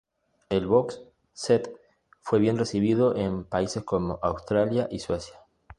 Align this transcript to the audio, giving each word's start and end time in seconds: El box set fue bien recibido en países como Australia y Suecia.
El 0.49 0.65
box 0.65 0.99
set 1.35 1.75
fue 2.21 2.39
bien 2.39 2.57
recibido 2.57 3.15
en 3.15 3.43
países 3.43 3.83
como 3.83 4.17
Australia 4.23 4.87
y 4.89 4.97
Suecia. 4.97 5.35